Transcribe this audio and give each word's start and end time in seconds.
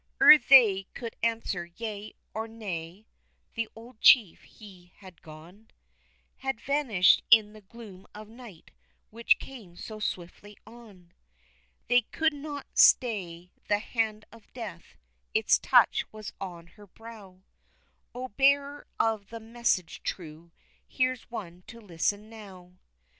Ere 0.19 0.39
they 0.39 0.87
could 0.95 1.15
answer 1.21 1.65
yea 1.77 2.15
or 2.33 2.47
nay, 2.47 3.05
the 3.53 3.69
old 3.75 4.01
chief 4.01 4.41
he 4.41 4.93
had 4.95 5.21
gone, 5.21 5.69
Had 6.37 6.59
vanished 6.59 7.21
in 7.29 7.53
the 7.53 7.61
gloom 7.61 8.07
of 8.15 8.27
night 8.27 8.71
which 9.11 9.37
came 9.37 9.75
so 9.75 9.99
swiftly 9.99 10.57
on. 10.65 11.13
They 11.87 12.01
could 12.01 12.33
not 12.33 12.65
stay 12.79 13.51
the 13.67 13.77
hand 13.77 14.25
of 14.31 14.51
death, 14.53 14.97
its 15.35 15.59
touch 15.59 16.05
was 16.11 16.33
on 16.41 16.65
her 16.65 16.87
brow, 16.87 17.43
O, 18.15 18.29
bearer 18.29 18.87
of 18.99 19.27
the 19.29 19.39
message 19.39 20.01
true, 20.01 20.51
here's 20.87 21.29
one 21.29 21.61
to 21.67 21.79
listen 21.79 22.27
now! 22.27 22.73